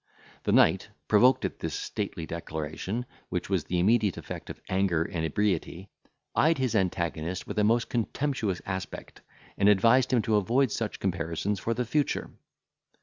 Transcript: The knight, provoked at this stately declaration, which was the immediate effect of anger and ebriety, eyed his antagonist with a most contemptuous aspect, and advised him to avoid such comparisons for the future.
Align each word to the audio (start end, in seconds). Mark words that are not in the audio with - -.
The 0.45 0.51
knight, 0.51 0.89
provoked 1.07 1.45
at 1.45 1.59
this 1.59 1.75
stately 1.75 2.25
declaration, 2.25 3.05
which 3.29 3.51
was 3.51 3.65
the 3.65 3.77
immediate 3.77 4.17
effect 4.17 4.49
of 4.49 4.59
anger 4.67 5.03
and 5.03 5.23
ebriety, 5.23 5.89
eyed 6.33 6.57
his 6.57 6.75
antagonist 6.75 7.45
with 7.45 7.59
a 7.59 7.63
most 7.63 7.87
contemptuous 7.87 8.63
aspect, 8.65 9.21
and 9.59 9.69
advised 9.69 10.11
him 10.11 10.23
to 10.23 10.37
avoid 10.37 10.71
such 10.71 10.99
comparisons 10.99 11.59
for 11.59 11.75
the 11.75 11.85
future. 11.85 12.31